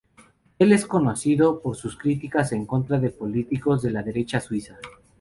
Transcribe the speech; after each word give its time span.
Él 0.57 0.71
es 0.73 0.87
conocido 0.87 1.61
por 1.61 1.75
sus 1.75 1.95
críticas 1.95 2.53
en 2.53 2.65
contra 2.65 2.97
de 2.99 3.11
políticos 3.11 3.83
de 3.83 3.91
la 3.91 4.01
derecha 4.01 4.39
suiza. 4.39 4.79